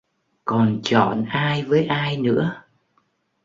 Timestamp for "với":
1.63-1.85